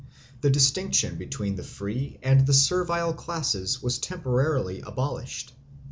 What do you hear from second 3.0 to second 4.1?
classes was